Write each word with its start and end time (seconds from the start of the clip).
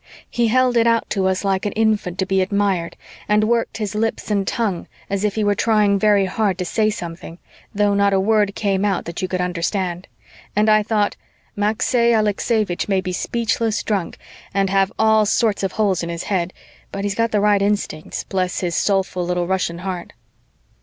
He 0.31 0.47
held 0.47 0.77
it 0.77 0.87
out 0.87 1.07
to 1.11 1.27
us 1.27 1.43
like 1.43 1.63
an 1.63 1.73
infant 1.73 2.17
to 2.17 2.25
be 2.25 2.41
admired 2.41 2.97
and 3.29 3.43
worked 3.43 3.77
his 3.77 3.93
lips 3.93 4.31
and 4.31 4.47
tongue 4.47 4.87
as 5.11 5.23
if 5.23 5.35
he 5.35 5.43
were 5.43 5.53
trying 5.53 5.99
very 5.99 6.25
hard 6.25 6.57
to 6.57 6.65
say 6.65 6.89
something, 6.89 7.37
though 7.75 7.93
not 7.93 8.11
a 8.11 8.19
word 8.19 8.55
came 8.55 8.83
out 8.83 9.05
that 9.05 9.21
you 9.21 9.27
could 9.27 9.41
understand, 9.41 10.07
and 10.55 10.69
I 10.69 10.81
thought, 10.81 11.17
"Maxey 11.55 12.13
Aleksevich 12.13 12.89
may 12.89 12.99
be 12.99 13.13
speechless 13.13 13.83
drunk 13.83 14.17
and 14.55 14.71
have 14.71 14.91
all 14.97 15.27
sorts 15.27 15.61
of 15.61 15.73
holes 15.73 16.01
in 16.01 16.09
his 16.09 16.23
head, 16.23 16.51
but 16.91 17.03
he's 17.03 17.13
got 17.13 17.29
the 17.29 17.39
right 17.39 17.61
instincts, 17.61 18.23
bless 18.23 18.61
his 18.61 18.75
soulful 18.75 19.23
little 19.23 19.45
Russian 19.45 19.77
heart." 19.77 20.13